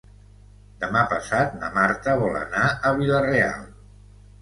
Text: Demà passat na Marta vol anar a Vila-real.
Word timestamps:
Demà 0.83 1.03
passat 1.11 1.53
na 1.61 1.71
Marta 1.77 2.17
vol 2.25 2.41
anar 2.43 2.67
a 2.91 2.97
Vila-real. 3.01 3.73